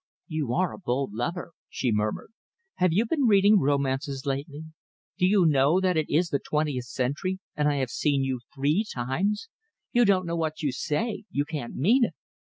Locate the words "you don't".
9.91-10.25